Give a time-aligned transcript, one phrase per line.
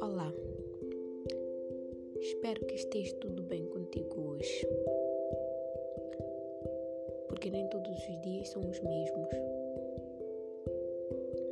[0.00, 0.32] Olá,
[2.20, 4.68] espero que esteja tudo bem contigo hoje,
[7.26, 9.28] porque nem todos os dias são os mesmos,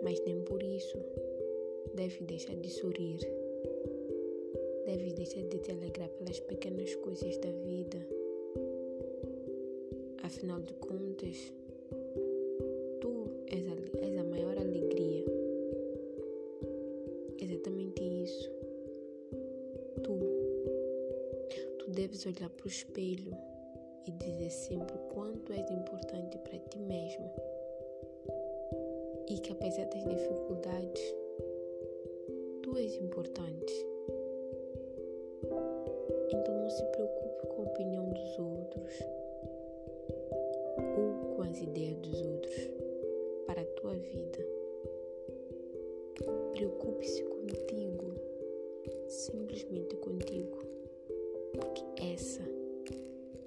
[0.04, 0.98] mas nem por isso
[1.94, 3.18] deve deixar de sorrir,
[4.86, 7.98] deve deixar de te alegrar pelas pequenas coisas da vida.
[10.22, 11.52] Afinal de contas,
[13.50, 15.24] tu és a, és a maior alegria.
[17.40, 18.50] Exatamente isso.
[20.02, 20.18] Tu.
[21.78, 23.36] Tu deves olhar para o espelho
[24.06, 27.30] e dizer sempre o quanto és importante para ti mesmo.
[29.28, 31.14] E que apesar das dificuldades,
[32.62, 33.72] tu és importante.
[36.32, 38.92] Então não se preocupe com a opinião dos outros
[40.96, 42.79] ou com as ideias dos outros
[43.50, 44.46] para a tua vida.
[46.52, 48.14] Preocupe-se contigo,
[49.08, 50.56] simplesmente contigo,
[51.52, 52.42] porque essa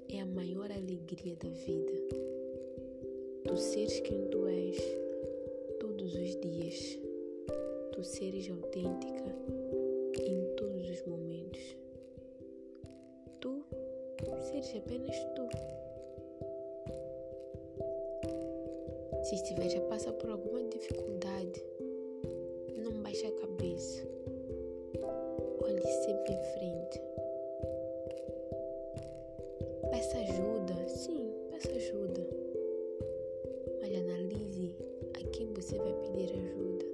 [0.10, 1.94] é a maior alegria da vida.
[3.46, 4.78] Tu seres quem tu és
[5.80, 7.00] todos os dias
[7.94, 9.24] tu seres autêntica
[10.20, 11.78] em todos os momentos.
[13.40, 13.64] Tu
[14.50, 15.83] seres apenas tu.
[19.24, 21.64] Se estiveres a passar por alguma dificuldade,
[22.78, 24.06] não baixe a cabeça.
[25.64, 27.02] Olhe sempre em frente.
[29.92, 32.28] Peça ajuda, sim, peça ajuda.
[33.80, 34.76] Mas analise
[35.14, 36.86] a quem você vai pedir ajuda.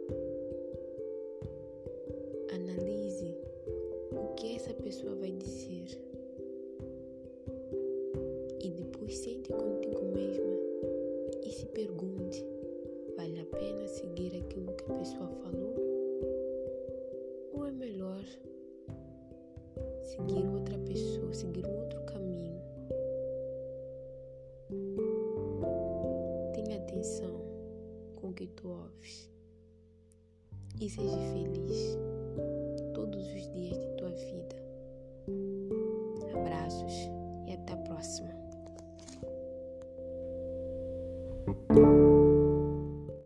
[2.54, 3.36] Analise
[4.12, 5.79] o que essa pessoa vai dizer.
[20.10, 22.60] seguir outra pessoa, seguir um outro caminho.
[26.54, 27.40] Tenha atenção
[28.16, 29.30] com o que tu ouves
[30.82, 31.98] e seja feliz
[32.94, 34.56] todos os dias de tua vida.
[36.34, 36.94] Abraços
[37.48, 38.30] e até a próxima.